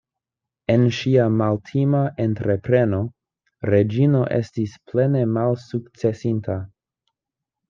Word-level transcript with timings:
En 0.75 0.85
ŝia 0.99 1.25
maltima 1.41 1.99
entrepreno 2.25 3.01
Reĝino 3.73 4.23
estis 4.39 4.75
plene 4.93 5.23
malsukcesinta. 5.37 6.59